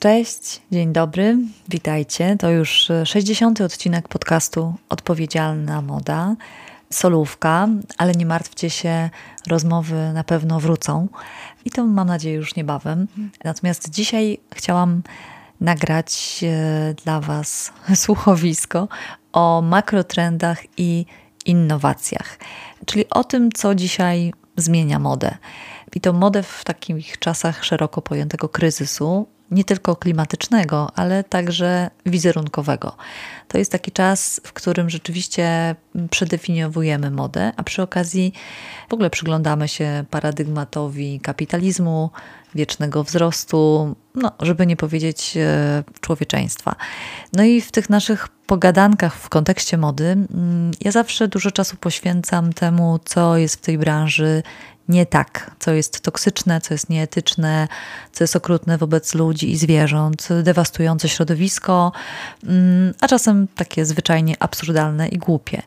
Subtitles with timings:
[0.00, 1.36] Cześć, dzień dobry,
[1.68, 2.36] witajcie.
[2.38, 3.60] To już 60.
[3.60, 6.36] odcinek podcastu Odpowiedzialna Moda.
[6.90, 7.68] Solówka,
[7.98, 9.10] ale nie martwcie się,
[9.46, 11.08] rozmowy na pewno wrócą
[11.64, 13.06] i to mam nadzieję już niebawem.
[13.44, 15.02] Natomiast dzisiaj chciałam
[15.60, 17.72] nagrać e, dla Was
[18.04, 18.88] słuchowisko
[19.32, 21.06] o makrotrendach i
[21.46, 22.38] innowacjach,
[22.86, 25.38] czyli o tym, co dzisiaj zmienia modę.
[25.94, 32.96] I to modę w takich czasach szeroko pojętego kryzysu, nie tylko klimatycznego, ale także wizerunkowego.
[33.48, 35.74] To jest taki czas, w którym rzeczywiście
[36.10, 38.32] przedefiniowujemy modę, a przy okazji
[38.88, 42.10] w ogóle przyglądamy się paradygmatowi kapitalizmu,
[42.54, 46.76] wiecznego wzrostu, no, żeby nie powiedzieć e, człowieczeństwa.
[47.32, 52.52] No i w tych naszych pogadankach w kontekście mody, mm, ja zawsze dużo czasu poświęcam
[52.52, 54.42] temu, co jest w tej branży
[54.90, 57.68] nie tak, co jest toksyczne, co jest nieetyczne,
[58.12, 61.92] co jest okrutne wobec ludzi i zwierząt, dewastujące środowisko,
[62.44, 65.62] mm, a czasem takie zwyczajnie absurdalne i głupie.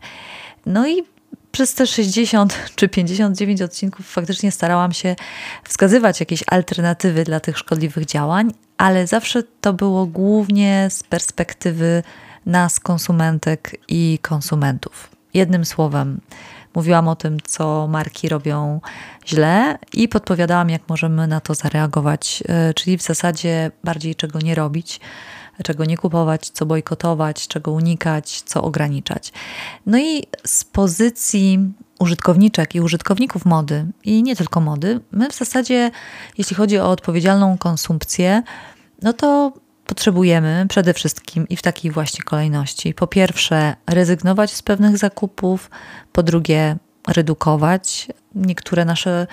[0.66, 1.04] No i
[1.52, 5.16] przez te 60 czy 59 odcinków faktycznie starałam się
[5.64, 12.04] wskazywać jakieś alternatywy dla tych szkodliwych działań, ale zawsze to było głównie z perspektywy
[12.46, 15.10] nas, konsumentek i konsumentów.
[15.34, 16.20] Jednym słowem,
[16.76, 18.82] mówiłam o tym, co marki robią
[19.28, 24.56] źle i podpowiadałam, jak możemy na to zareagować, e, czyli w zasadzie bardziej czego nie
[24.56, 25.00] robić
[25.64, 29.34] czego nie kupować, co bojkotować, czego unikać, co ograniczać.
[29.86, 35.92] No i z pozycji użytkowniczek i użytkowników mody, i nie tylko mody, my w zasadzie,
[36.38, 38.44] jeśli chodzi o odpowiedzialną konsumpcję,
[39.02, 39.54] no to
[39.86, 42.94] potrzebujemy przede wszystkim i w takiej właśnie kolejności.
[42.94, 45.70] Po pierwsze, rezygnować z pewnych zakupów,
[46.12, 49.28] po drugie, redukować niektóre nasze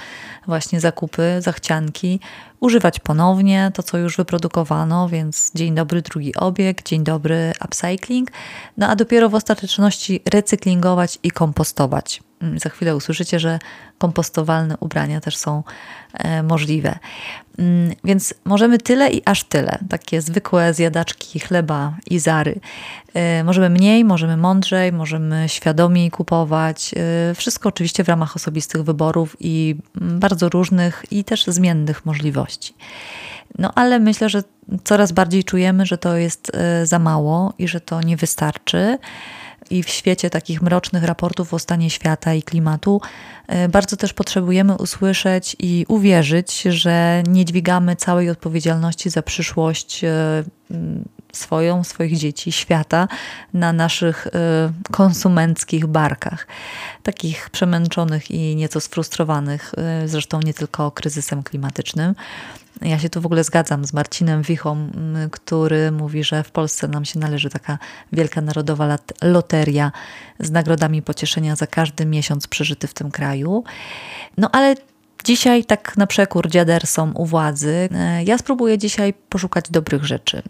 [0.47, 2.21] właśnie zakupy, zachcianki,
[2.61, 8.31] używać ponownie to, co już wyprodukowano, więc dzień dobry, drugi obieg, dzień dobry, upcycling,
[8.77, 12.21] no a dopiero w ostateczności recyklingować i kompostować.
[12.43, 13.59] Mm, za chwilę usłyszycie, że
[13.99, 15.63] kompostowalne ubrania też są
[16.15, 16.99] e, możliwe.
[17.59, 19.79] Mm, więc możemy tyle i aż tyle.
[19.89, 22.61] Takie zwykłe zjadaczki chleba i zary.
[23.15, 26.95] E, możemy mniej, możemy mądrzej, możemy świadomiej kupować.
[27.31, 32.75] E, wszystko oczywiście w ramach osobistych wyborów i mm, bardzo różnych i też zmiennych możliwości.
[33.59, 34.43] No ale myślę, że
[34.85, 36.53] coraz bardziej czujemy, że to jest
[36.85, 38.99] za mało i że to nie wystarczy
[39.71, 43.01] i w świecie takich mrocznych raportów o stanie świata i klimatu
[43.47, 50.45] e, bardzo też potrzebujemy usłyszeć i uwierzyć, że nie dźwigamy całej odpowiedzialności za przyszłość e,
[51.33, 53.09] swoją, swoich dzieci, świata
[53.55, 54.31] na naszych e,
[54.91, 56.47] konsumenckich barkach.
[57.03, 59.75] Takich przemęczonych i nieco sfrustrowanych,
[60.07, 62.15] zresztą nie tylko kryzysem klimatycznym.
[62.83, 64.91] Ja się tu w ogóle zgadzam z Marcinem Wichą,
[65.31, 67.79] który mówi, że w Polsce nam się należy taka
[68.13, 69.93] wielka narodowa loteria
[70.41, 73.65] z nagrodami pocieszenia za każdy miesiąc przeżyty w tym kraju.
[74.37, 74.75] No ale
[75.25, 80.43] Dzisiaj, tak na przekór dziadersom u władzy, e, ja spróbuję dzisiaj poszukać dobrych rzeczy,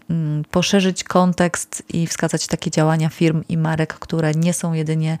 [0.51, 5.17] poszerzyć kontekst i wskazać takie działania firm i marek, które nie są jedynie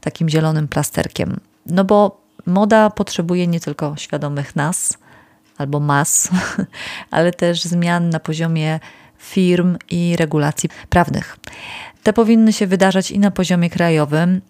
[0.00, 1.40] takim zielonym plasterkiem.
[1.66, 4.98] No bo moda potrzebuje nie tylko świadomych nas,
[5.58, 6.28] albo mas,
[7.10, 8.80] ale też zmian na poziomie
[9.18, 11.36] firm i regulacji prawnych.
[12.02, 14.40] Te powinny się wydarzać i na poziomie krajowym,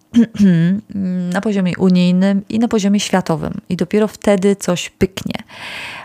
[1.34, 3.60] na poziomie unijnym i na poziomie światowym.
[3.68, 5.34] I dopiero wtedy coś pyknie.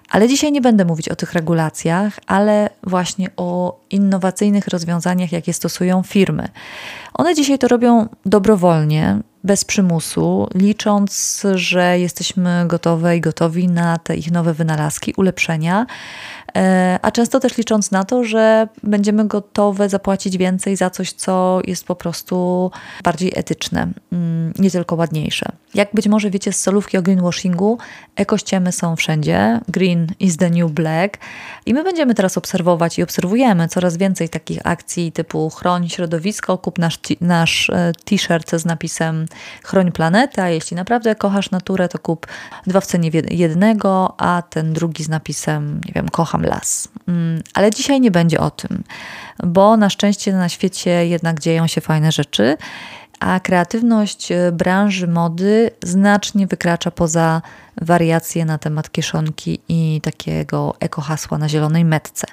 [0.10, 6.04] Ale dzisiaj nie będę mówić o tych regulacjach, ale właśnie o innowacyjnych rozwiązaniach, jakie stosują
[6.04, 6.48] firmy.
[7.14, 14.16] One dzisiaj to robią dobrowolnie, bez przymusu, licząc, że jesteśmy gotowe i gotowi na te
[14.16, 15.86] ich nowe wynalazki, ulepszenia,
[17.02, 21.86] a często też licząc na to, że będziemy gotowe zapłacić więcej za coś, co jest
[21.86, 22.72] po prostu
[23.04, 25.46] bardziej etyczne, mm, nie tylko ładniejsze.
[25.74, 27.78] Jak być może wiecie z solówki o greenwashingu,
[28.16, 29.60] ekościemy są wszędzie.
[29.68, 31.18] Green is the new black.
[31.66, 36.80] I my będziemy teraz obserwować i obserwujemy coraz więcej takich akcji typu chroń środowisko, kup
[36.80, 39.26] nasz, nasz e, t-shirt z napisem
[39.64, 42.28] chroń planetę, a jeśli naprawdę kochasz naturę, to kup
[42.68, 46.88] dwa w cenie jednego, a ten drugi z napisem, nie wiem, kocham las.
[47.08, 48.84] Mm, ale dzisiaj nie będzie o tym,
[49.44, 52.58] bo na szczęście na świecie jednak dzieją się fajne rzeczy
[53.24, 57.42] a kreatywność e, branży mody znacznie wykracza poza
[57.82, 62.28] wariacje na temat kieszonki i takiego ekohasła na zielonej metce.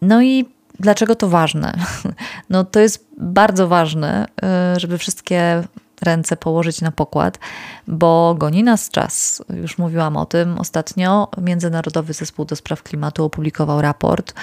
[0.00, 0.44] No i
[0.80, 1.72] dlaczego to ważne?
[2.50, 5.62] No to jest bardzo ważne, e, żeby wszystkie
[6.02, 7.38] ręce położyć na pokład,
[7.86, 9.42] bo goni nas czas.
[9.50, 11.28] Już mówiłam o tym ostatnio.
[11.38, 14.34] Międzynarodowy Zespół do Spraw Klimatu opublikował raport.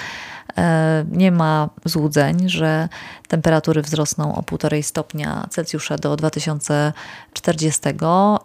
[0.58, 2.88] E, nie ma złudzeń, że
[3.28, 7.80] temperatury wzrosną o 1,5 stopnia Celsjusza do 2040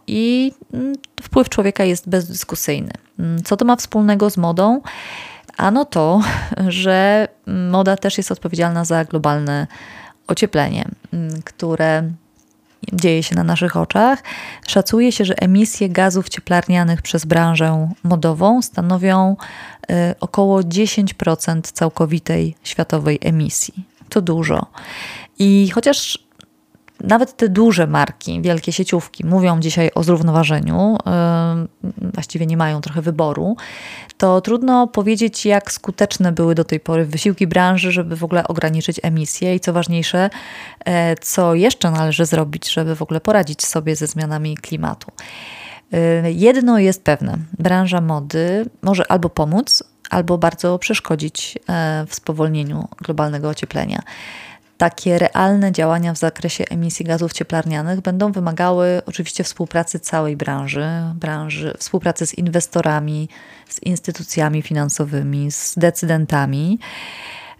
[0.07, 2.91] i mm, wpływ człowieka jest bezdyskusyjny.
[3.19, 4.81] Mm, co to ma wspólnego z modą?
[5.57, 6.21] Ano to,
[6.67, 7.27] że
[7.71, 9.67] moda też jest odpowiedzialna za globalne
[10.27, 12.11] ocieplenie, mm, które
[12.93, 14.23] dzieje się na naszych oczach.
[14.67, 19.35] Szacuje się, że emisje gazów cieplarnianych przez branżę modową stanowią
[19.89, 23.73] y, około 10% całkowitej światowej emisji.
[24.09, 24.65] To dużo.
[25.39, 26.24] I chociaż
[27.03, 30.97] nawet te duże marki, wielkie sieciówki mówią dzisiaj o zrównoważeniu,
[32.13, 33.55] właściwie nie mają trochę wyboru,
[34.17, 38.99] to trudno powiedzieć, jak skuteczne były do tej pory wysiłki branży, żeby w ogóle ograniczyć
[39.03, 39.55] emisje.
[39.55, 40.29] I co ważniejsze,
[40.85, 45.11] e, co jeszcze należy zrobić, żeby w ogóle poradzić sobie ze zmianami klimatu.
[45.93, 52.87] E, jedno jest pewne: branża mody może albo pomóc, albo bardzo przeszkodzić e, w spowolnieniu
[53.01, 54.01] globalnego ocieplenia
[54.77, 60.85] takie realne działania w zakresie emisji gazów cieplarnianych będą wymagały oczywiście współpracy całej branży,
[61.15, 63.29] branży współpracy z inwestorami,
[63.69, 66.79] z instytucjami finansowymi, z decydentami.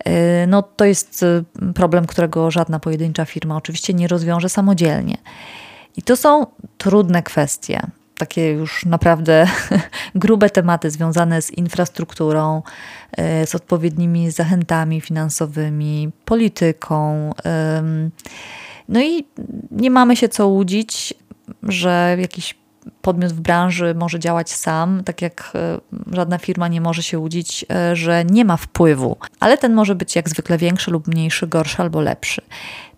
[0.08, 0.12] Y,
[0.48, 5.18] no, to jest y, problem, którego żadna pojedyncza firma oczywiście nie rozwiąże samodzielnie.
[5.98, 6.48] I to są
[6.78, 7.82] trudne kwestie
[8.18, 9.48] takie już naprawdę
[10.16, 12.62] grube tematy związane z infrastrukturą,
[13.12, 17.32] e, z odpowiednimi zachętami finansowymi, polityką.
[18.90, 19.26] No i
[19.72, 21.14] nie mamy się co łudzić,
[21.64, 22.56] że jakiś
[23.02, 25.80] podmiot w branży może działać sam, tak jak e,
[26.16, 30.16] żadna firma nie może się łudzić, e, że nie ma wpływu, ale ten może być
[30.16, 32.42] jak zwykle większy lub mniejszy, gorszy albo lepszy.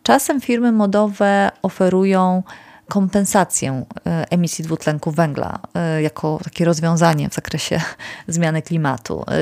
[0.03, 2.43] Czasem firmy modowe oferują
[2.87, 7.81] kompensację e, emisji dwutlenku węgla e, jako takie rozwiązanie w zakresie
[8.27, 9.23] zmiany klimatu.
[9.27, 9.33] E,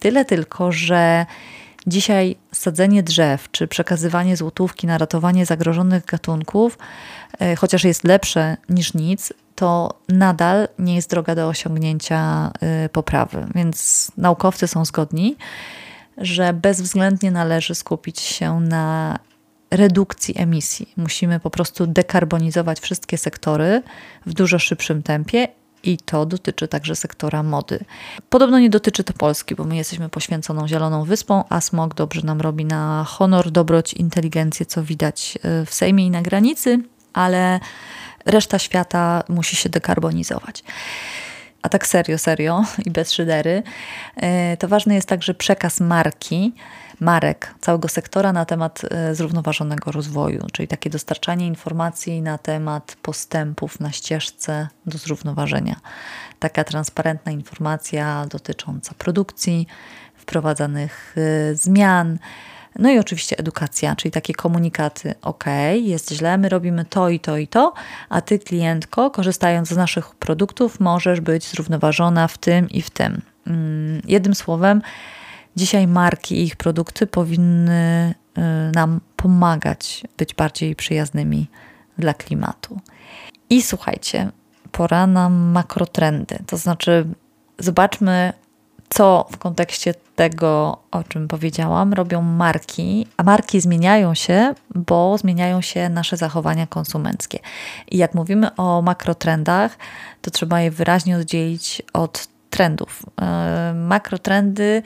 [0.00, 1.26] tyle tylko, że
[1.86, 6.78] dzisiaj sadzenie drzew czy przekazywanie złotówki na ratowanie zagrożonych gatunków,
[7.58, 12.52] chociaż jest lepsze niż nic, to nadal nie jest droga do osiągnięcia
[12.92, 13.46] poprawy.
[13.54, 15.36] Więc naukowcy są zgodni,
[16.18, 19.18] że bezwzględnie należy skupić się na
[19.70, 20.92] redukcji emisji.
[20.96, 23.82] Musimy po prostu dekarbonizować wszystkie sektory
[24.26, 25.48] w dużo szybszym tempie
[25.82, 27.78] i to dotyczy także sektora mody.
[28.30, 32.40] Podobno nie dotyczy to Polski, bo my jesteśmy poświęconą zieloną wyspą, a smog dobrze nam
[32.40, 36.78] robi na honor, dobroć, inteligencję, co widać e, w Sejmie i na granicy,
[37.12, 37.60] ale
[38.26, 40.64] reszta świata musi się dekarbonizować.
[41.62, 43.62] A tak serio, serio i bez szydery,
[44.16, 46.52] e, to ważny jest także przekaz marki,
[47.00, 53.80] marek, całego sektora na temat e, zrównoważonego rozwoju, czyli takie dostarczanie informacji na temat postępów
[53.80, 55.76] na ścieżce do zrównoważenia.
[56.38, 59.66] Taka transparentna informacja dotycząca produkcji,
[60.14, 62.18] wprowadzanych e, zmian.
[62.78, 67.36] No i oczywiście edukacja, czyli takie komunikaty: OK, jest źle, my robimy to i to
[67.36, 67.72] i to,
[68.08, 73.22] a ty, klientko, korzystając z naszych produktów, możesz być zrównoważona w tym i w tym.
[73.46, 74.82] Mm, jednym słowem,
[75.56, 78.40] Dzisiaj marki i ich produkty powinny y,
[78.74, 81.46] nam pomagać być bardziej przyjaznymi
[81.98, 82.80] dla klimatu.
[83.50, 84.30] I słuchajcie,
[84.72, 86.38] pora na makrotrendy.
[86.46, 87.06] To znaczy,
[87.58, 88.32] zobaczmy,
[88.88, 95.60] co w kontekście tego, o czym powiedziałam, robią marki, a marki zmieniają się, bo zmieniają
[95.60, 97.38] się nasze zachowania konsumenckie.
[97.90, 99.78] I jak mówimy o makrotrendach,
[100.22, 103.02] to trzeba je wyraźnie oddzielić od trendów.
[103.22, 104.82] E, makrotrendy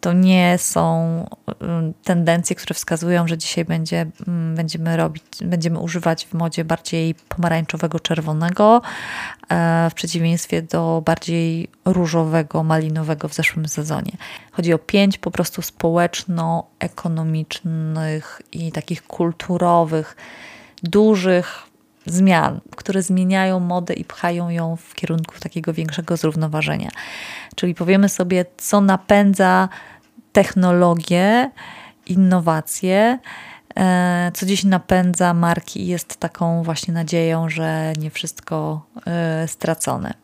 [0.00, 1.24] to nie są
[1.60, 7.14] mm, tendencje, które wskazują, że dzisiaj będzie, mm, będziemy robić, będziemy używać w modzie bardziej
[7.14, 8.82] pomarańczowego, czerwonego,
[9.48, 14.12] e, w przeciwieństwie do bardziej różowego, malinowego w zeszłym sezonie.
[14.52, 20.16] Chodzi o pięć po prostu społeczno-ekonomicznych i takich kulturowych,
[20.82, 21.68] dużych
[22.06, 26.90] zmian, które zmieniają modę i pchają ją w kierunku takiego większego zrównoważenia.
[27.58, 29.68] Czyli powiemy sobie, co napędza
[30.32, 31.50] technologię,
[32.06, 33.18] innowacje,
[33.76, 40.14] e, co dziś napędza marki i jest taką właśnie nadzieją, że nie wszystko e, stracone.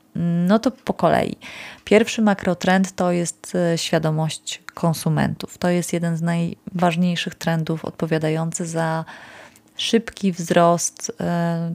[0.49, 1.37] No to po kolei.
[1.85, 5.59] Pierwszy makrotrend to jest e, świadomość konsumentów.
[5.59, 9.05] To jest jeden z najważniejszych trendów odpowiadający za
[9.77, 11.13] szybki wzrost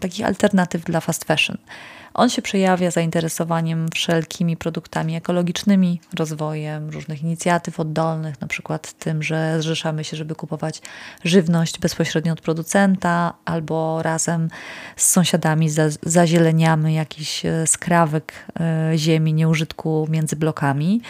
[0.01, 1.57] takich alternatyw dla fast fashion.
[2.13, 10.03] On się przejawia zainteresowaniem wszelkimi produktami ekologicznymi, rozwojem różnych inicjatyw oddolnych, przykład tym, że zrzeszamy
[10.03, 10.81] się, żeby kupować
[11.23, 14.49] żywność bezpośrednio od producenta, albo razem
[14.95, 15.69] z sąsiadami
[16.03, 21.01] zazieleniamy jakiś e, skrawek e, ziemi nieużytku między blokami.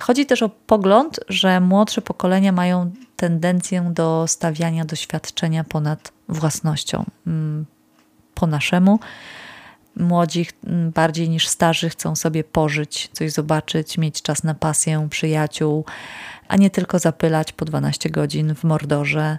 [0.00, 7.66] Chodzi też o pogląd, że młodsze pokolenia mają tendencję do stawiania doświadczenia ponad własnością, mm,
[8.34, 8.98] po naszemu
[9.98, 15.84] Młodzi mm, bardziej niż starzy chcą sobie pożyć, coś zobaczyć, mieć czas na pasję, przyjaciół,
[16.48, 19.38] a nie tylko zapylać po 12 godzin w mordorze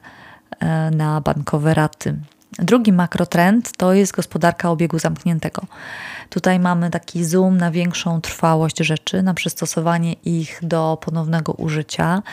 [0.59, 2.19] e, na bankowe raty.
[2.51, 5.61] Drugi makrotrend to jest gospodarka obiegu zamkniętego.
[6.29, 12.23] Tutaj mamy taki zoom na większą trwałość rzeczy, na przystosowanie ich do ponownego użycia.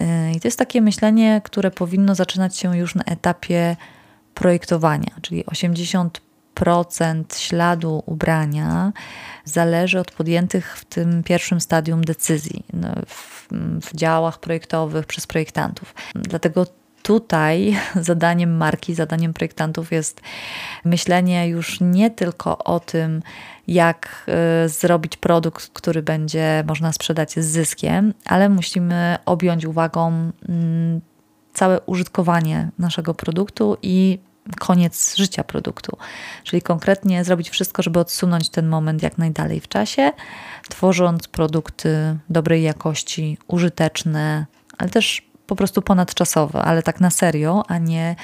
[0.00, 3.76] E, I to jest takie myślenie, które powinno zaczynać się już na etapie
[4.34, 6.25] projektowania, czyli 80
[6.56, 8.92] procent śladu ubrania
[9.44, 13.48] zależy od podjętych w tym pierwszym stadium decyzji no, w,
[13.80, 15.94] w działach projektowych przez projektantów.
[16.14, 16.66] Dlatego
[17.02, 17.76] tutaj
[18.10, 20.20] zadaniem marki, zadaniem projektantów jest
[20.84, 23.22] myślenie już nie tylko o tym,
[23.66, 24.26] jak
[24.64, 31.00] y, zrobić produkt, który będzie można sprzedać z zyskiem, ale musimy objąć uwagą mm,
[31.52, 34.18] całe użytkowanie naszego produktu i
[34.58, 35.96] koniec życia produktu.
[36.44, 40.12] Czyli konkretnie zrobić wszystko, żeby odsunąć ten moment jak najdalej w czasie,
[40.68, 44.46] tworząc produkty dobrej jakości, użyteczne,
[44.78, 48.16] ale też po prostu ponadczasowe, ale tak na serio, a nie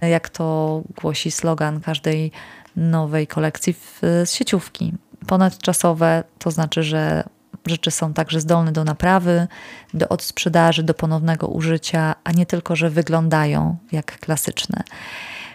[0.00, 2.32] jak to głosi slogan każdej
[2.76, 4.92] nowej kolekcji z sieciówki.
[5.26, 7.24] Ponadczasowe to znaczy, że
[7.66, 9.46] rzeczy są także zdolne do naprawy,
[9.94, 14.82] do odsprzedaży, do ponownego użycia, a nie tylko, że wyglądają jak klasyczne.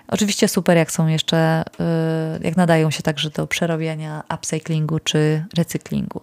[0.07, 1.63] Oczywiście super, jak są jeszcze,
[2.39, 6.21] y, jak nadają się także do przerobienia upcyclingu czy recyklingu.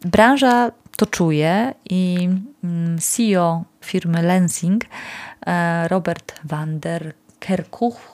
[0.00, 2.28] Branża to czuje i
[2.64, 4.84] mm, CEO firmy Lensing,
[5.46, 8.13] e, Robert van der Kerkuch,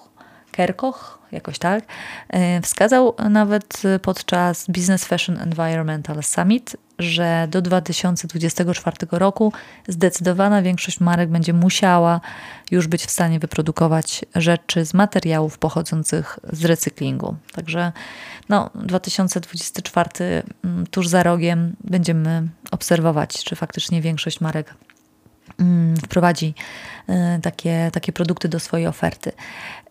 [0.61, 1.85] Kerkoch, jakoś tak,
[2.29, 9.53] e, wskazał nawet podczas Business Fashion Environmental Summit, że do 2024 roku
[9.89, 12.21] zdecydowana większość marek będzie musiała
[12.71, 17.37] już być w stanie wyprodukować rzeczy z materiałów pochodzących z recyklingu.
[17.53, 17.93] Także
[18.49, 20.11] no, 2024
[20.65, 24.75] mm, tuż za rogiem będziemy obserwować, czy faktycznie większość marek
[26.05, 26.55] wprowadzi
[27.09, 29.33] y, takie, takie produkty do swojej oferty.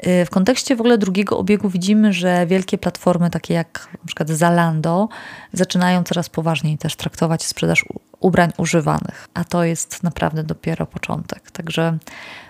[0.08, 5.10] Y, w kontekście w ogóle drugiego obiegu widzimy, że wielkie platformy takie jak przykład Zalando
[5.54, 7.86] zaczynają coraz poważniej też traktować sprzedaż
[8.20, 11.52] ubrań używanych, a to jest naprawdę dopiero początek.
[11.52, 11.98] Także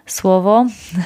[0.06, 0.66] słowo,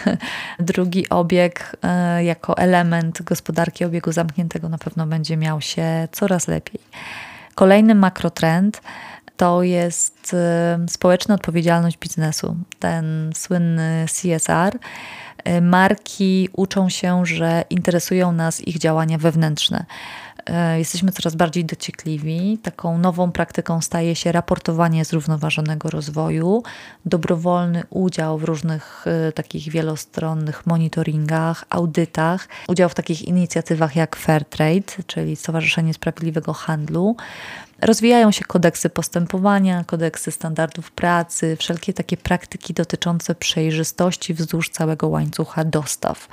[0.60, 1.77] drugi obieg
[2.20, 6.79] y, jako element gospodarki obiegu zamkniętego na pewno będzie miał się coraz lepiej.
[7.55, 8.82] Kolejny makrotrend
[9.37, 14.79] to jest y, społeczna odpowiedzialność biznesu, ten słynny CSR.
[15.47, 19.85] Y, marki uczą się, że interesują nas ich działania wewnętrzne.
[20.75, 22.57] Y, jesteśmy coraz bardziej dociekliwi.
[22.63, 26.63] Taką nową praktyką staje się raportowanie zrównoważonego rozwoju,
[27.05, 35.35] dobrowolny udział w różnych takich wielostronnych monitoringach, audytach, udział w takich inicjatywach jak Fairtrade, czyli
[35.35, 37.15] Stowarzyszenie Sprawiedliwego Handlu.
[37.85, 45.63] Rozwijają się kodeksy postępowania, kodeksy standardów pracy, wszelkie takie praktyki dotyczące przejrzystości wzdłuż całego łańcucha
[45.63, 46.27] dostaw.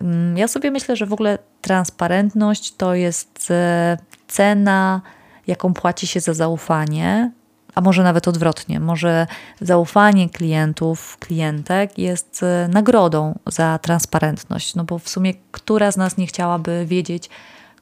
[0.00, 3.96] Mm, ja sobie myślę, że w ogóle transparentność to jest e,
[4.28, 5.00] cena,
[5.46, 7.30] jaką płaci się za zaufanie,
[7.74, 8.80] a może nawet odwrotnie.
[8.80, 9.26] Może
[9.60, 16.16] zaufanie klientów, klientek jest e, nagrodą za transparentność, no bo w sumie która z nas
[16.16, 17.30] nie chciałaby wiedzieć,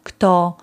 [0.02, 0.56] kto,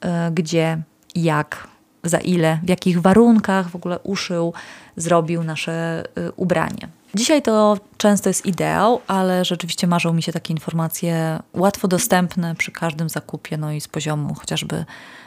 [0.00, 0.82] e, gdzie,
[1.14, 1.68] jak
[2.04, 4.52] za ile, w jakich warunkach w ogóle uszył,
[4.96, 6.88] zrobił nasze y, ubranie.
[7.14, 12.72] Dzisiaj to często jest ideał, ale rzeczywiście marzą mi się takie informacje łatwo dostępne przy
[12.72, 14.84] każdym zakupie, no i z poziomu chociażby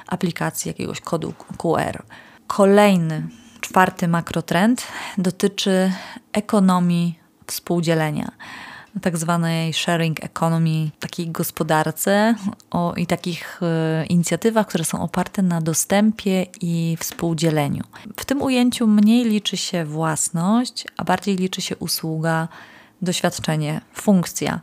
[0.07, 2.03] aplikacji jakiegoś kodu QR.
[2.47, 3.27] Kolejny,
[3.61, 4.87] czwarty makrotrend
[5.17, 5.91] dotyczy
[6.33, 8.31] ekonomii współdzielenia
[9.01, 12.35] tak zwanej sharing economy, takiej gospodarce
[12.71, 17.83] o, i takich e, inicjatywach, które są oparte na dostępie i współdzieleniu.
[18.17, 22.47] W tym ujęciu mniej liczy się własność, a bardziej liczy się usługa,
[23.01, 24.61] doświadczenie, funkcja.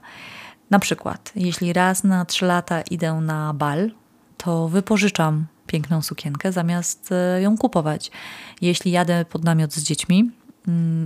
[0.70, 3.90] Na przykład, jeśli raz na trzy lata idę na bal,
[4.36, 8.10] to wypożyczam piękną sukienkę zamiast e, ją kupować.
[8.60, 10.30] Jeśli jadę pod namiot z dziećmi,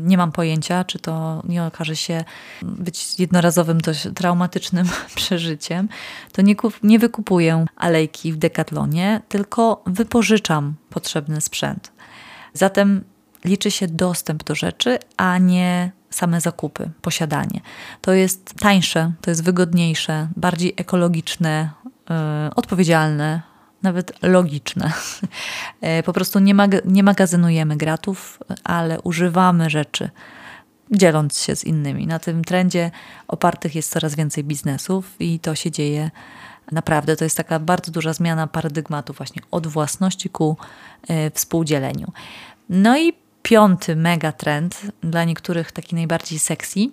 [0.05, 2.25] nie mam pojęcia, czy to nie okaże się
[2.63, 5.89] być jednorazowym, dość traumatycznym przeżyciem.
[6.33, 11.93] To nie, kup, nie wykupuję alejki w dekatlonie, tylko wypożyczam potrzebny sprzęt.
[12.55, 13.05] Zatem
[13.45, 17.61] liczy się dostęp do rzeczy, a nie same zakupy, posiadanie.
[18.01, 21.71] To jest tańsze, to jest wygodniejsze, bardziej ekologiczne,
[22.11, 23.52] yy, odpowiedzialne,
[23.83, 24.93] nawet logiczne.
[25.81, 30.11] E, po prostu nie, mag nie magazynujemy gratów, ale używamy rzeczy,
[30.91, 32.07] dzieląc się z innymi.
[32.07, 32.91] Na tym trendzie
[33.29, 36.11] opartych jest coraz więcej biznesów i to się dzieje
[36.73, 37.17] naprawdę.
[37.17, 40.57] To jest taka bardzo duża zmiana paradygmatu właśnie od własności ku
[41.11, 42.13] y, współdzieleniu.
[42.69, 43.13] No i
[43.43, 46.91] piąty megatrend, dla niektórych taki najbardziej sexy, y,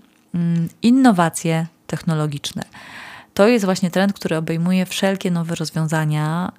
[0.82, 2.64] innowacje technologiczne.
[3.40, 6.52] To jest właśnie trend, który obejmuje wszelkie nowe rozwiązania,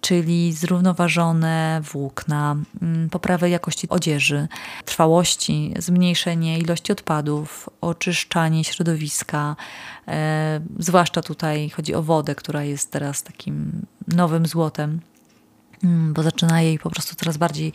[0.00, 4.48] czyli zrównoważone włókna, mm, poprawę jakości odzieży,
[4.84, 9.56] trwałości, zmniejszenie ilości odpadów, oczyszczanie środowiska.
[10.08, 15.00] E, zwłaszcza tutaj chodzi o wodę, która jest teraz takim nowym złotem,
[15.84, 17.72] mm, bo zaczyna jej po prostu coraz bardziej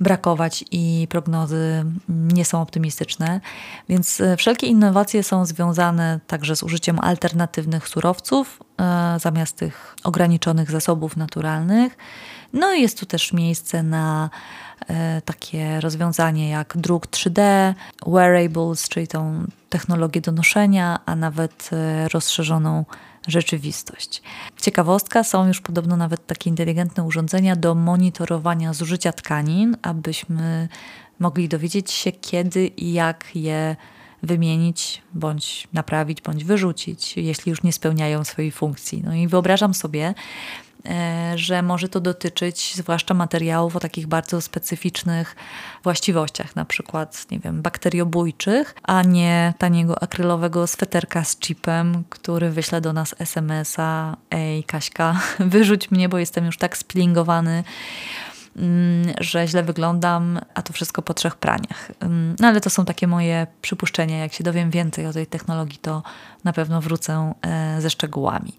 [0.00, 3.40] brakować i prognozy nie są optymistyczne.
[3.88, 10.70] Więc e, wszelkie innowacje są związane także z użyciem alternatywnych surowców e, zamiast tych ograniczonych
[10.70, 11.96] zasobów naturalnych.
[12.52, 14.30] No i jest tu też miejsce na
[14.88, 17.40] e, takie rozwiązanie jak druk 3D,
[18.06, 21.70] wearables, czyli tą technologię do noszenia, a nawet
[22.12, 22.84] rozszerzoną
[23.26, 24.22] rzeczywistość.
[24.60, 30.68] Ciekawostka, są już podobno nawet takie inteligentne urządzenia do monitorowania zużycia tkanin, abyśmy
[31.18, 33.76] mogli dowiedzieć się, kiedy i jak je
[34.22, 39.02] wymienić, bądź naprawić, bądź wyrzucić, jeśli już nie spełniają swojej funkcji.
[39.04, 40.14] No i wyobrażam sobie,
[41.34, 45.36] że może to dotyczyć zwłaszcza materiałów o takich bardzo specyficznych
[45.82, 52.80] właściwościach, na przykład, nie wiem, bakteriobójczych, a nie taniego akrylowego sweterka z chipem, który wyśle
[52.80, 57.64] do nas SMS-a: Ej, Kaśka, wyrzuć mnie, bo jestem już tak splingowany
[58.56, 61.90] mm, że źle wyglądam, a to wszystko po trzech praniach.
[62.00, 64.18] Mm, no ale to są takie moje przypuszczenia.
[64.18, 66.02] Jak się dowiem więcej o tej technologii, to
[66.44, 68.52] na pewno wrócę e, ze szczegółami.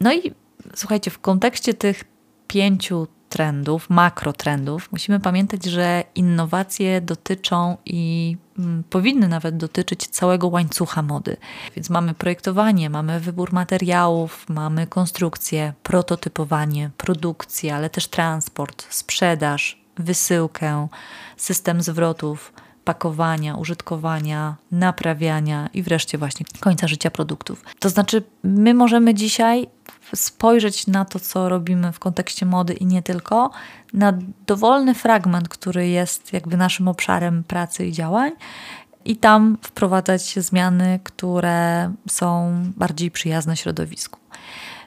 [0.00, 0.32] No i
[0.78, 2.04] słuchajcie, w kontekście tych
[2.46, 11.02] pięciu trendów, makrotrendów, musimy pamiętać, że innowacje dotyczą i mm, powinny nawet dotyczyć całego łańcucha
[11.02, 11.36] mody.
[11.76, 20.88] Więc mamy projektowanie, mamy wybór materiałów, mamy konstrukcję, prototypowanie, produkcję, ale też transport, sprzedaż, wysyłkę,
[21.36, 22.52] system zwrotów
[22.84, 27.64] pakowania, użytkowania, naprawiania i wreszcie właśnie końca życia produktów.
[27.78, 29.66] To znaczy, my możemy dzisiaj
[30.14, 33.50] spojrzeć na to, co robimy w kontekście mody i nie tylko,
[33.92, 34.12] na
[34.46, 38.32] dowolny fragment, który jest jakby naszym obszarem pracy i działań,
[39.04, 44.18] i tam wprowadzać zmiany, które są bardziej przyjazne środowisku.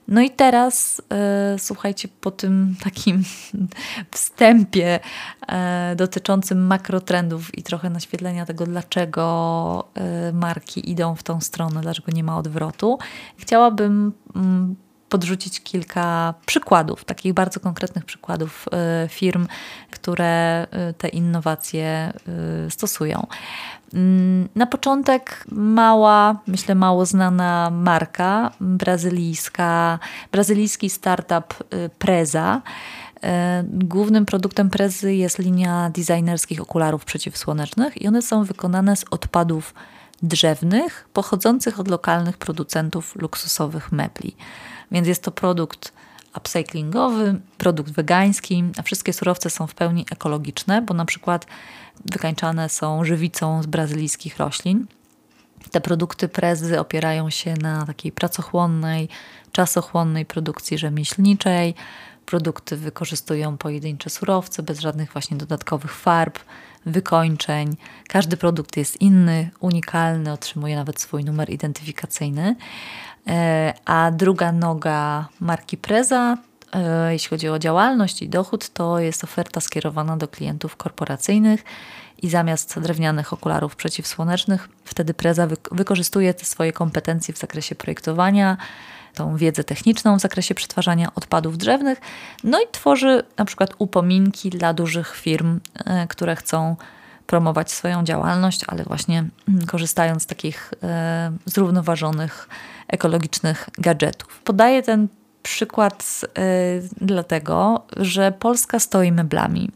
[0.07, 3.23] No i teraz e, słuchajcie, po tym takim
[4.11, 4.99] wstępie
[5.47, 12.11] e, dotyczącym makrotrendów i trochę naświetlenia tego, dlaczego e, marki idą w tą stronę, dlaczego
[12.11, 12.99] nie ma odwrotu,
[13.37, 14.75] chciałabym mm,
[15.11, 18.65] podrzucić kilka przykładów, takich bardzo konkretnych przykładów
[19.09, 19.47] firm,
[19.91, 22.13] które te innowacje
[22.69, 23.27] stosują.
[23.93, 29.99] Mm, na początek mała, myślę mało znana marka brazylijska,
[30.31, 32.61] brazylijski startup y, Preza.
[33.15, 33.19] Y,
[33.63, 39.73] głównym produktem Prezy jest linia designerskich okularów przeciwsłonecznych i one są wykonane z odpadów
[40.23, 44.35] drzewnych pochodzących od lokalnych producentów luksusowych mebli.
[44.91, 45.93] Więc jest to produkt
[46.37, 51.45] upcyclingowy, produkt wegański, a wszystkie surowce są w pełni ekologiczne, bo na przykład
[52.05, 54.87] wykańczane są żywicą z brazylijskich roślin.
[55.71, 59.09] Te produkty prezy opierają się na takiej pracochłonnej,
[59.51, 61.75] czasochłonnej produkcji rzemieślniczej.
[62.25, 66.39] Produkty wykorzystują pojedyncze surowce bez żadnych właśnie dodatkowych farb,
[66.85, 67.75] wykończeń.
[68.07, 72.55] Każdy produkt jest inny, unikalny, otrzymuje nawet swój numer identyfikacyjny.
[73.27, 76.37] E, a druga noga marki Preza
[76.73, 81.63] E, jeśli chodzi o działalność i dochód, to jest oferta skierowana do klientów korporacyjnych
[82.21, 88.57] i zamiast drewnianych okularów przeciwsłonecznych, wtedy Preza wykorzystuje te swoje kompetencje w zakresie projektowania,
[89.15, 92.01] tą wiedzę techniczną w zakresie przetwarzania odpadów drzewnych,
[92.43, 96.75] no i tworzy na przykład upominki dla dużych firm, e, które chcą
[97.31, 99.25] promować swoją działalność, ale właśnie
[99.67, 102.49] korzystając z takich e, zrównoważonych,
[102.87, 104.41] ekologicznych gadżetów.
[104.43, 105.07] Podaję ten
[105.43, 109.71] przykład y, dlatego, że Polska stoi meblami.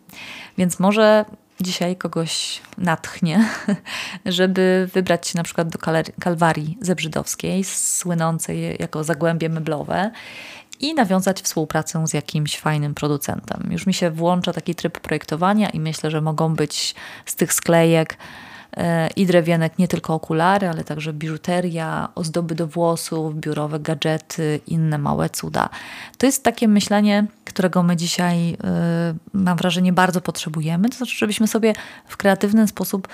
[0.58, 1.26] Więc może
[1.62, 3.50] dzisiaj kogoś natchnie,
[4.26, 5.80] żeby wybrać się na przykład do
[6.20, 10.12] Kalwarii Zebrzydowskiej, słynącej jako zagłębie meblowe
[10.80, 13.68] i nawiązać współpracę z jakimś fajnym producentem.
[13.72, 18.18] Już mi się włącza taki tryb projektowania i myślę, że mogą być z tych sklejek
[18.78, 24.98] e, i drewienek nie tylko okulary, ale także biżuteria, ozdoby do włosów, biurowe gadżety, inne
[24.98, 25.70] małe cuda.
[26.18, 30.90] To jest takie myślenie, którego my dzisiaj, e, mam wrażenie, bardzo potrzebujemy.
[30.90, 31.74] To znaczy, żebyśmy sobie
[32.08, 33.08] w kreatywny sposób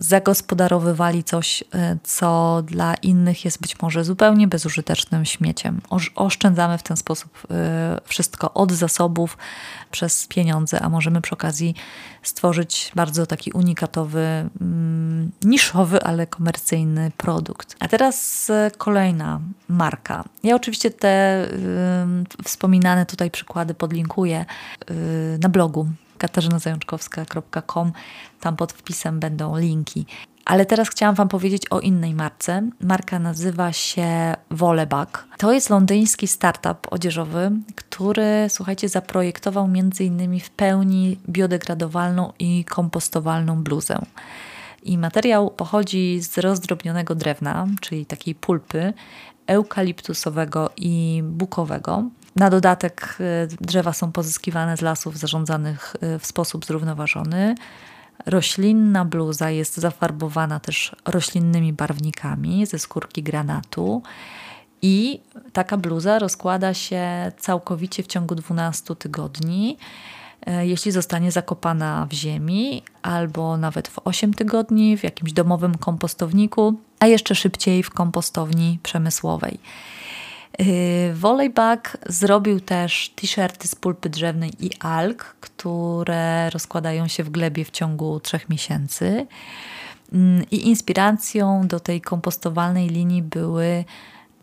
[0.00, 5.80] zagospodarowywali coś, e, co dla innych jest być może zupełnie bezużytecznym śmieciem.
[6.14, 9.38] Oszczędzamy w ten sposób e, wszystko od zasobów
[9.90, 11.74] przez pieniądze, a możemy przy okazji
[12.22, 17.76] stworzyć bardzo taki unikatowy, mm, niszowy, ale komercyjny produkt.
[17.80, 20.24] A teraz e, kolejna marka.
[20.42, 21.46] Ja oczywiście te
[22.44, 24.44] wspominane tutaj przykłady podlinkuję
[25.38, 25.88] na blogu
[26.22, 27.92] katarzynazajączkowska.com.
[28.40, 30.06] Tam pod wpisem będą linki.
[30.44, 32.70] Ale teraz chciałam Wam powiedzieć o innej marce.
[32.80, 35.24] Marka nazywa się Volleback.
[35.38, 40.40] To jest londyński startup odzieżowy, który, słuchajcie, zaprojektował m.in.
[40.40, 43.98] w pełni biodegradowalną i kompostowalną bluzę.
[44.82, 48.92] I materiał pochodzi z rozdrobnionego drewna, czyli takiej pulpy
[49.46, 52.04] eukaliptusowego i bukowego.
[52.36, 57.54] Na dodatek y, drzewa są pozyskiwane z lasów zarządzanych y, w sposób zrównoważony.
[58.26, 64.02] Roślinna bluza jest zafarbowana też roślinnymi barwnikami ze skórki granatu.
[64.82, 65.20] I
[65.52, 69.76] taka bluza rozkłada się całkowicie w ciągu 12 tygodni,
[70.48, 76.74] y, jeśli zostanie zakopana w ziemi, albo nawet w 8 tygodni w jakimś domowym kompostowniku,
[76.98, 79.58] a jeszcze szybciej w kompostowni przemysłowej.
[80.60, 87.64] Y, Volleyback zrobił też t-shirty z pulpy drzewnej i alg, które rozkładają się w glebie
[87.64, 89.26] w ciągu trzech miesięcy.
[90.12, 93.84] Mm, I inspiracją do tej kompostowalnej linii były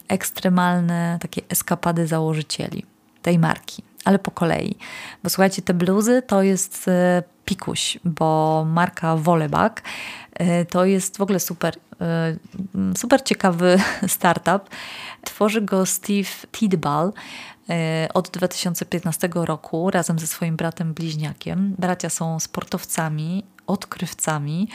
[0.08, 2.86] ekstremalne takie eskapady założycieli
[3.22, 4.76] tej marki, ale po kolei.
[5.24, 6.92] Bo słuchajcie, te bluzy to jest y,
[7.46, 9.82] pikuś, bo marka Volleyback
[10.42, 11.76] y, to jest w ogóle super,
[12.98, 14.70] super ciekawy startup
[15.24, 17.14] Tworzy go Steve Tidball
[17.70, 21.76] e, od 2015 roku razem ze swoim bratem bliźniakiem.
[21.78, 24.68] Bracia są sportowcami, odkrywcami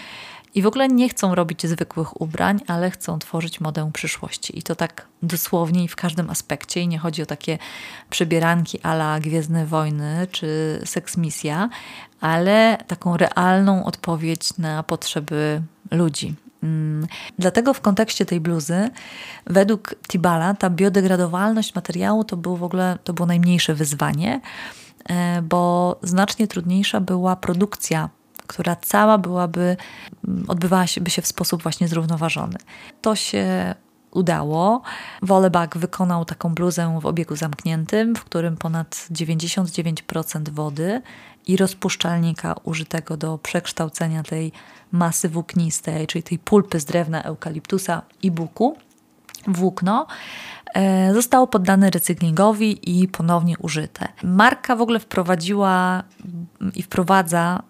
[0.55, 4.59] i w ogóle nie chcą robić zwykłych ubrań, ale chcą tworzyć modę przyszłości.
[4.59, 6.81] I to tak dosłownie i w każdym aspekcie.
[6.81, 7.59] I nie chodzi o takie
[8.11, 11.69] przebieranki ala Gwiezdne Wojny czy seksmisja,
[12.21, 16.35] ale taką realną odpowiedź na potrzeby ludzi.
[16.65, 17.07] Mm,
[17.39, 18.91] dlatego w kontekście tej bluzy,
[19.47, 24.41] według Tibala, ta biodegradowalność materiału to było w ogóle to było najmniejsze wyzwanie,
[25.09, 28.09] e, bo znacznie trudniejsza była produkcja
[28.47, 29.77] która cała byłaby,
[30.29, 32.57] mm, odbywała się, by się w sposób właśnie zrównoważony.
[33.03, 33.75] To się
[34.11, 34.83] udało.
[35.23, 41.03] Wolebag wykonał taką bluzę w obiegu zamkniętym, w którym ponad 99% wody
[41.47, 44.53] i rozpuszczalnika użytego do przekształcenia tej
[44.95, 48.77] masy włóknistej, czyli tej pulpy z drewna eukaliptusa i buku,
[49.47, 50.07] włókno,
[50.75, 54.09] e, zostało poddane recyklingowi i ponownie użyte.
[54.23, 56.03] Marka w ogóle wprowadziła
[56.75, 57.63] i wprowadza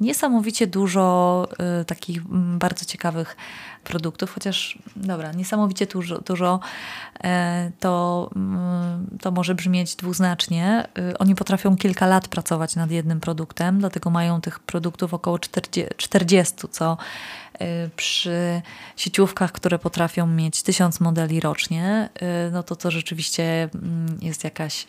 [0.00, 3.36] niesamowicie dużo e, takich bardzo ciekawych
[3.84, 6.60] produktów, chociaż dobra, niesamowicie dużo, dużo
[7.24, 10.86] e, to, mm, to może brzmieć dwuznacznie.
[10.98, 15.38] E, oni potrafią kilka lat pracować nad jednym produktem, dlatego mają tych produktów około
[15.96, 16.96] 40, co
[17.58, 18.62] e, przy
[18.96, 22.08] sieciówkach, które potrafią mieć tysiąc modeli rocznie,
[22.52, 24.86] no to to rzeczywiście mm, jest jakaś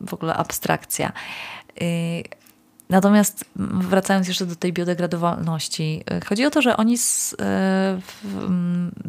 [0.00, 1.12] w ogóle abstrakcja.
[2.92, 7.36] Natomiast wracając jeszcze do tej biodegradowalności, y, chodzi o to, że oni, z, y,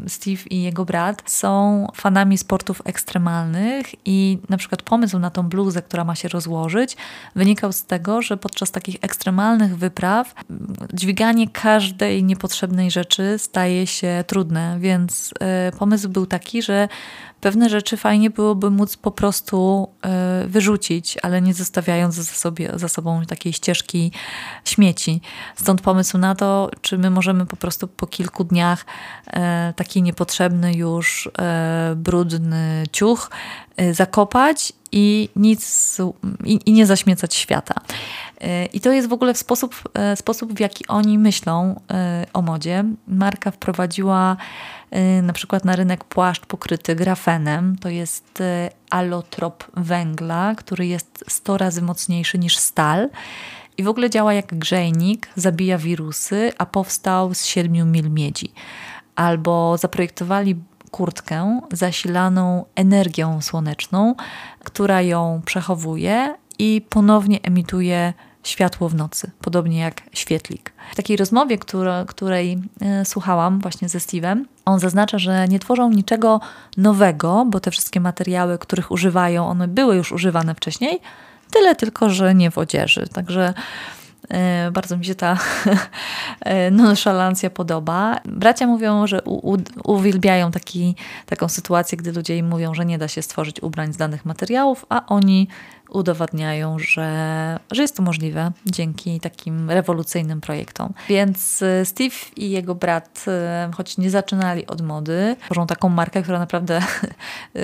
[0.10, 5.82] Steve i jego brat, są fanami sportów ekstremalnych i na przykład pomysł na tą bluzę,
[5.82, 6.98] która ma się rozłożyć,
[7.36, 10.36] wynikał z tego, że podczas takich ekstremalnych wypraw
[10.94, 15.34] dźwiganie każdej niepotrzebnej rzeczy staje się trudne, więc
[15.72, 16.88] y, pomysł był taki, że
[17.44, 22.88] pewne rzeczy fajnie byłoby móc po prostu e, wyrzucić, ale nie zostawiając za, sobie, za
[22.88, 24.12] sobą takiej ścieżki
[24.66, 25.22] śmieci.
[25.56, 28.86] Stąd pomysł na to, czy my możemy po prostu po kilku dniach
[29.28, 33.30] e, taki niepotrzebny już e, brudny ciuch
[33.92, 35.98] zakopać i nic
[36.46, 37.74] i, i, nie zaśmiecać świata.
[38.74, 39.76] I to jest w ogóle w sposób,
[40.16, 41.82] sposób, w jaki oni myślą
[42.34, 42.84] o modzie.
[43.08, 44.38] Marka wprowadziła
[45.24, 47.76] na przykład na rynek płaszcz pokryty grafenem.
[47.78, 53.10] To jest y, alotrop węgla, który jest 100 razy mocniejszy niż stal
[53.78, 58.52] i w ogóle działa jak grzejnik, zabija wirusy, a powstał z 7 mil miedzi.
[59.16, 60.56] Albo zaprojektowali
[60.92, 64.16] kurtkę zasilaną energią słoneczną,
[64.64, 70.74] która ją przechowuje i ponownie emituje światło w nocy, podobnie jak świetlik.
[70.92, 71.58] W takiej rozmowie,
[72.08, 76.40] której e, słuchałam właśnie ze Steve'em, on zaznacza, że nie tworzą niczego
[76.78, 81.00] nowego, bo te wszystkie materiały, których używają, one były już używane wcześniej,
[81.52, 83.08] tyle tylko, że nie w odzieży.
[83.14, 83.54] Także
[84.30, 85.38] e, bardzo mi się ta
[86.42, 88.20] e, nonszalancja podoba.
[88.26, 89.22] Bracia mówią, że
[89.84, 93.98] uwielbiają taki, taką sytuację, gdy ludzie im mówią, że nie da się stworzyć ubrań z
[93.98, 95.48] danych materiałów, a oni
[95.94, 100.94] udowadniają, że, że jest to możliwe dzięki takim rewolucyjnym projektom.
[101.10, 103.26] Więc y, Steve i jego brat,
[103.70, 106.80] y, choć nie zaczynali od mody, tworzą taką markę, która naprawdę
[107.56, 107.62] y,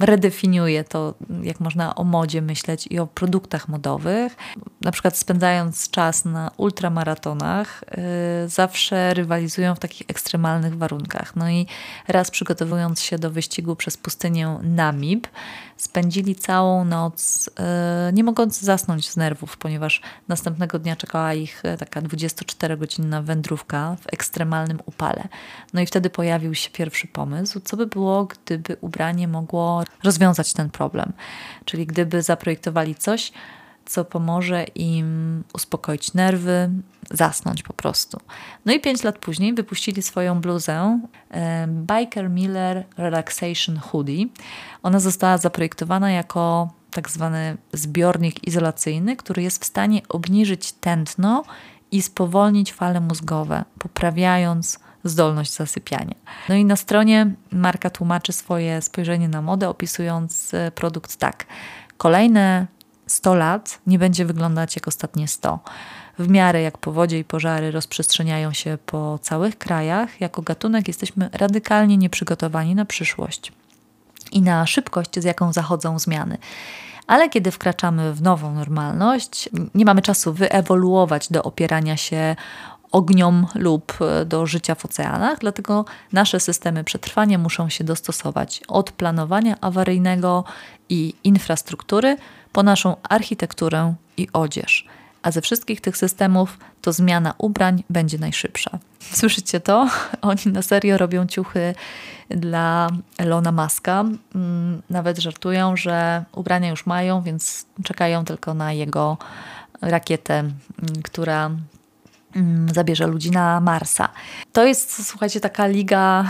[0.00, 4.36] redefiniuje to, jak można o modzie myśleć i o produktach modowych.
[4.84, 7.84] Na przykład spędzając czas na ultramaratonach,
[8.46, 11.36] zawsze rywalizują w takich ekstremalnych warunkach.
[11.36, 11.66] No i
[12.08, 15.28] raz przygotowując się do wyścigu przez pustynię Namib,
[15.76, 21.76] spędzili całą noc, e, nie mogąc zasnąć z nerwów, ponieważ następnego dnia czekała ich e,
[21.76, 25.28] taka 24-godzinna wędrówka w ekstremalnym upale.
[25.72, 30.70] No i wtedy pojawił się pierwszy pomysł, co by było, gdyby ubranie mogło rozwiązać ten
[30.70, 31.12] problem.
[31.64, 33.32] Czyli gdyby zaprojektowali coś,
[33.86, 36.70] co pomoże im uspokoić nerwy,
[37.10, 38.20] zasnąć po prostu.
[38.64, 44.26] No i pięć lat później wypuścili swoją bluzę e, Biker Miller Relaxation Hoodie.
[44.82, 51.44] Ona została zaprojektowana jako tak zwany zbiornik izolacyjny, który jest w stanie obniżyć tętno
[51.90, 56.14] i spowolnić fale mózgowe, poprawiając zdolność zasypiania.
[56.48, 61.46] No i na stronie marka tłumaczy swoje spojrzenie na modę, opisując e, produkt tak.
[61.96, 62.66] Kolejne
[63.06, 65.58] 100 lat nie będzie wyglądać jak ostatnie 100.
[66.18, 71.96] W miarę jak powodzie i pożary rozprzestrzeniają się po całych krajach, jako gatunek jesteśmy radykalnie
[71.96, 73.52] nieprzygotowani na przyszłość
[74.32, 76.38] i na szybkość, z jaką zachodzą zmiany.
[77.06, 82.36] Ale kiedy wkraczamy w nową normalność, nie mamy czasu wyewoluować do opierania się
[82.92, 89.56] ogniom lub do życia w oceanach, dlatego nasze systemy przetrwania muszą się dostosować od planowania
[89.60, 90.44] awaryjnego
[90.88, 92.16] i infrastruktury
[92.54, 94.86] po naszą architekturę i odzież.
[95.22, 98.78] A ze wszystkich tych systemów to zmiana ubrań będzie najszybsza.
[99.00, 99.88] Słyszycie to?
[100.22, 101.74] Oni na serio robią ciuchy
[102.28, 102.88] dla
[103.18, 104.04] Elona Muska.
[104.34, 109.16] Mm, nawet żartują, że ubrania już mają, więc czekają tylko na jego
[109.80, 110.54] rakietę, mm,
[111.04, 111.50] która
[112.74, 114.08] zabierze ludzi na Marsa.
[114.52, 116.24] To jest, słuchajcie, taka liga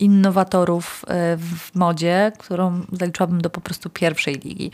[0.00, 4.70] innowatorów e, w modzie, którą zaliczyłabym do po prostu pierwszej ligi.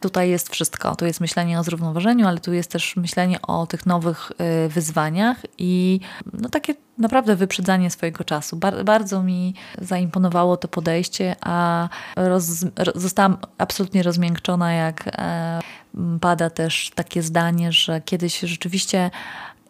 [0.00, 0.96] Tutaj jest wszystko.
[0.96, 5.36] Tu jest myślenie o zrównoważeniu, ale tu jest też myślenie o tych nowych e, wyzwaniach
[5.58, 6.00] i
[6.32, 8.56] no takie naprawdę wyprzedzanie swojego czasu.
[8.56, 11.88] Bar bardzo mi zaimponowało to podejście, a
[12.94, 15.60] zostałam absolutnie rozmiękczona, jak e,
[16.20, 19.10] pada też takie zdanie, że kiedyś rzeczywiście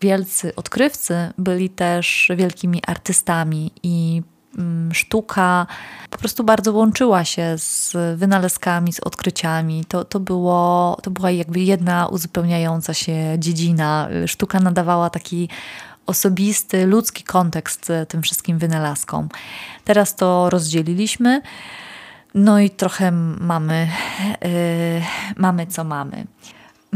[0.01, 4.23] wielcy odkrywcy byli też wielkimi artystami i
[4.59, 5.67] mm, sztuka
[6.11, 9.85] po prostu bardzo łączyła się z wynalazkami, z odkryciami.
[9.85, 14.09] To, to, było, to była jakby jedna uzupełniająca się dziedzina.
[14.27, 15.49] Sztuka nadawała taki
[16.07, 19.29] osobisty, ludzki kontekst tym wszystkim wynalazkom.
[19.85, 21.43] Teraz to rozdzieliliśmy.
[22.35, 23.89] No i trochę mamy,
[24.43, 24.49] yy,
[25.37, 26.27] mamy co mamy.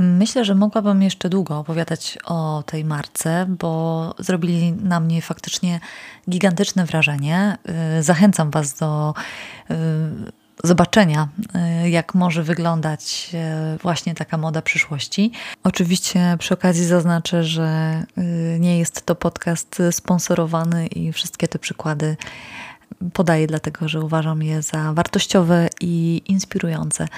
[0.03, 5.81] Myślę, że mogłabym jeszcze długo opowiadać o tej marce, bo zrobili na mnie faktycznie
[6.31, 7.59] gigantyczne wrażenie.
[7.99, 9.15] Y, zachęcam Was do
[9.71, 9.75] y,
[10.65, 11.29] zobaczenia,
[11.85, 13.31] y, jak może wyglądać
[13.83, 15.33] właśnie taka moda przyszłości.
[15.65, 18.03] Oczywiście przy okazji zaznaczę, że
[18.59, 22.17] nie jest to podcast sponsorowany i wszystkie te przykłady
[23.13, 27.09] podaję, dlatego że uważam je za wartościowe i inspirujące.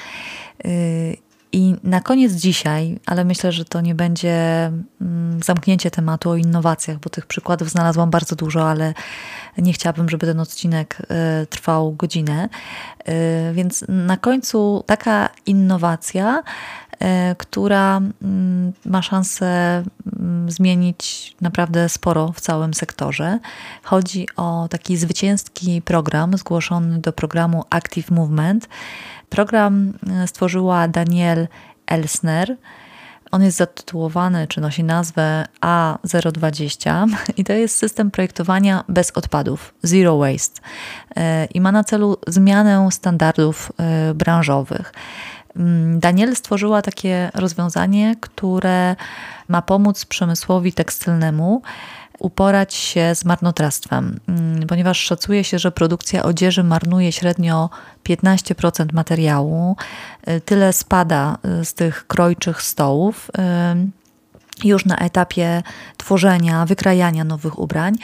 [1.52, 6.98] I na koniec dzisiaj, ale myślę, że to nie będzie mm, zamknięcie tematu o innowacjach,
[6.98, 8.94] bo tych przykładów znalazłam bardzo dużo, ale
[9.58, 12.48] nie chciałabym, żeby ten odcinek e, trwał godzinę.
[13.04, 16.42] E, więc na końcu taka innowacja,
[17.00, 19.82] e, która mm, ma szansę
[20.18, 23.38] mm, zmienić naprawdę sporo w całym sektorze.
[23.82, 28.68] Chodzi o taki zwycięski program zgłoszony do programu Active Movement
[29.32, 31.48] Program e, stworzyła Daniel
[31.86, 32.56] Elsner.
[33.30, 40.18] On jest zatytułowany, czy nosi nazwę A020 i to jest system projektowania bez odpadów, zero
[40.18, 40.60] waste.
[41.16, 44.92] E, I ma na celu zmianę standardów e, branżowych.
[45.56, 48.96] Mm, Daniel stworzyła takie rozwiązanie, które
[49.48, 51.62] ma pomóc przemysłowi tekstylnemu
[52.22, 57.70] uporać się z marnotrawstwem, mm, ponieważ szacuje się, że produkcja odzieży marnuje średnio
[58.02, 59.76] 15% materiału.
[60.28, 64.02] Y, tyle spada y, z tych krojczych stołów y,
[64.64, 65.62] już na etapie
[65.96, 67.94] tworzenia, wykrajania nowych ubrań.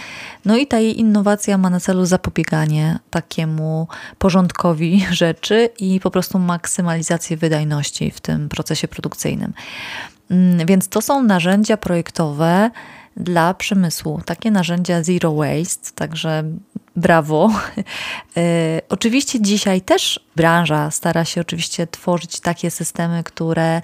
[0.45, 6.39] No i ta jej innowacja ma na celu zapobieganie takiemu porządkowi rzeczy i po prostu
[6.39, 9.53] maksymalizację wydajności w tym procesie produkcyjnym.
[10.31, 12.71] Mm, więc to są narzędzia projektowe
[13.19, 14.21] dla przemysłu.
[14.25, 16.45] Takie narzędzia zero waste, także
[16.97, 17.51] brawo.
[18.37, 23.83] E, oczywiście dzisiaj też branża stara się oczywiście tworzyć takie systemy, które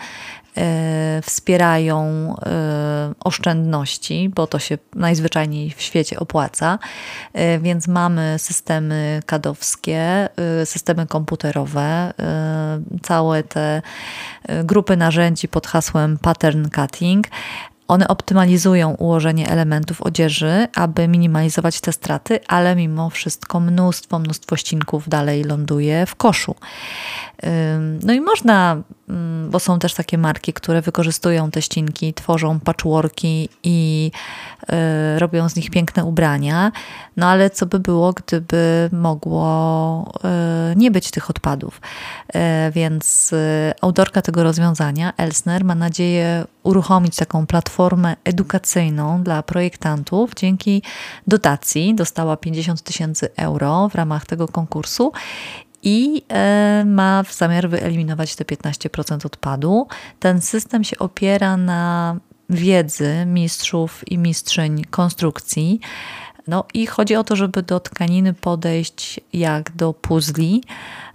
[0.56, 2.04] e, wspierają
[2.46, 6.78] e, oszczędności, bo to się najzwyczajniej w świecie opłaca.
[7.60, 10.28] Więc mamy systemy kadowskie,
[10.64, 12.12] systemy komputerowe,
[13.02, 13.82] całe te
[14.64, 17.26] grupy narzędzi pod hasłem pattern cutting,
[17.88, 25.08] one optymalizują ułożenie elementów odzieży, aby minimalizować te straty, ale mimo wszystko mnóstwo, mnóstwo ścinków
[25.08, 26.54] dalej ląduje w koszu.
[28.04, 28.82] No i można,
[29.50, 34.10] bo są też takie marki, które wykorzystują te ścinki, tworzą patchworki i
[34.62, 36.72] y, robią z nich piękne ubrania.
[37.16, 40.12] No ale co by było, gdyby mogło
[40.72, 41.80] y, nie być tych odpadów?
[42.28, 42.38] Y,
[42.72, 43.34] więc
[43.80, 50.34] autorka tego rozwiązania, Elsner, ma nadzieję uruchomić taką platformę edukacyjną dla projektantów.
[50.36, 50.82] Dzięki
[51.26, 55.12] dotacji dostała 50 tysięcy euro w ramach tego konkursu
[55.84, 59.86] i e, ma w zamiar wyeliminować te 15% odpadu.
[60.20, 62.16] Ten system się opiera na
[62.50, 65.80] wiedzy mistrzów i mistrzyń konstrukcji.
[66.46, 70.62] No i chodzi o to, żeby do tkaniny podejść jak do puzli,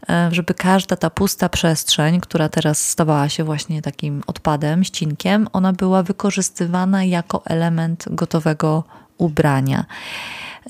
[0.10, 5.73] e, żeby każda ta pusta przestrzeń, która teraz stawała się właśnie takim odpadem, ścinkiem, ona
[5.73, 8.84] była wykorzystywana jako element gotowego
[9.17, 9.86] ubrania.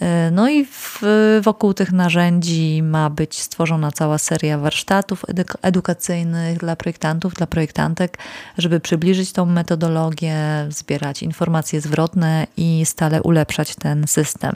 [0.01, 1.01] E, no i w,
[1.43, 5.25] wokół tych narzędzi ma być stworzona cała seria warsztatów
[5.61, 8.17] edukacyjnych dla projektantów, dla projektantek,
[8.57, 10.37] żeby przybliżyć tą metodologię,
[10.69, 14.55] zbierać informacje zwrotne i stale ulepszać ten system.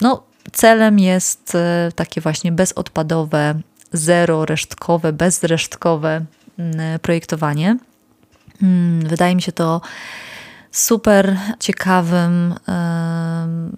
[0.00, 3.60] No, celem jest e, takie właśnie bezodpadowe,
[3.92, 6.24] zero resztkowe, bezresztkowe
[6.58, 7.78] mm, projektowanie.
[8.62, 9.80] Mm, wydaje mi się to
[10.70, 12.54] super ciekawym,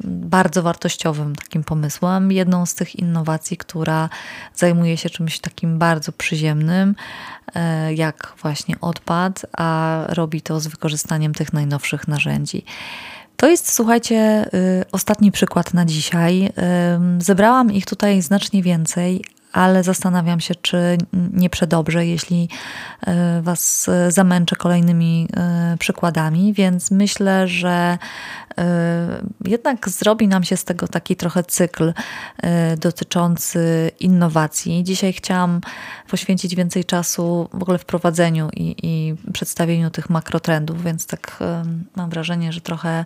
[0.05, 2.33] bardzo wartościowym takim pomysłem.
[2.33, 4.09] Jedną z tych innowacji, która
[4.55, 6.95] zajmuje się czymś takim bardzo przyziemnym,
[7.55, 12.65] e, jak właśnie odpad, a robi to z wykorzystaniem tych najnowszych narzędzi.
[13.37, 16.53] To jest, słuchajcie, y, ostatni przykład na dzisiaj.
[17.19, 22.49] Zebrałam ich tutaj znacznie więcej, ale zastanawiam się, czy nie przedobrze, jeśli
[23.07, 27.99] e, Was zamęczę kolejnymi e, przykładami, więc myślę, że
[28.59, 31.93] e, jednak zrobi nam się z tego taki trochę cykl
[32.79, 34.85] dotyczący innowacji.
[34.85, 35.61] Dzisiaj chciałam
[36.11, 41.39] poświęcić więcej czasu w ogóle wprowadzeniu i, i przedstawieniu tych makrotrendów, więc tak
[41.97, 43.05] mam wrażenie, że trochę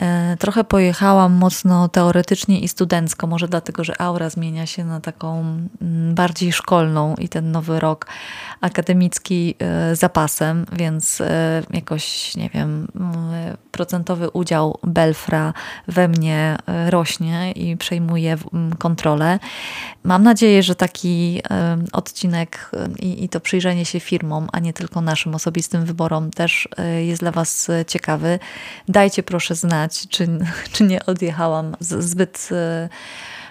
[0.00, 5.57] E, trochę pojechałam mocno teoretycznie i studencko, może dlatego, że aura zmienia się na taką
[6.14, 8.06] bardziej szkolną i ten nowy rok
[8.60, 12.88] akademicki e, zapasem, więc e, jakoś, nie wiem,
[13.70, 15.52] procentowy udział Belfra
[15.88, 18.36] we mnie rośnie i przejmuje
[18.78, 19.38] kontrolę.
[20.02, 21.42] Mam nadzieję, że taki
[21.92, 26.68] odcinek i, i to przyjrzenie się firmom, a nie tylko naszym osobistym wyborom też
[27.06, 28.38] jest dla Was ciekawy.
[28.88, 30.28] Dajcie proszę znać, czy,
[30.72, 32.88] czy nie odjechałam zbyt e,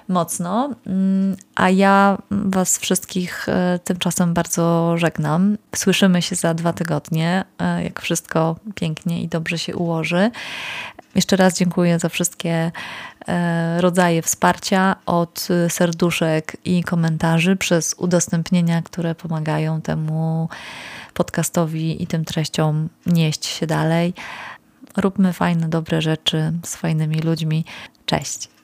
[0.08, 0.70] mocno.
[0.86, 5.58] Mm, a ja Was wszystkich e, tymczasem bardzo żegnam.
[5.76, 10.32] Słyszymy się za dwa tygodnie, e, jak wszystko pięknie i dobrze się ułoży.
[11.16, 12.72] Jeszcze raz dziękuję za wszystkie
[13.78, 20.50] rodzaje wsparcia od serduszek i komentarzy przez udostępnienia, które pomagają temu
[21.14, 24.14] podcastowi i tym treściom nieść się dalej.
[24.98, 27.66] Róbmy fajne, dobre rzeczy z fajnymi ludźmi.
[28.06, 28.57] Cześć.